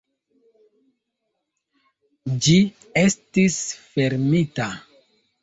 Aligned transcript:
Ĝi 2.47 2.57
estis 3.03 3.61
fermita. 3.93 4.69